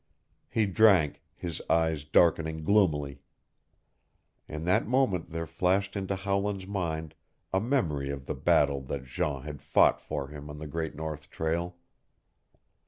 [0.49, 3.21] He drank, his eyes darkening gloomily.
[4.47, 7.13] In that moment there flashed into Howland's mind
[7.53, 11.29] a memory of the battle that Jean had fought for him on the Great North
[11.29, 11.75] Trail.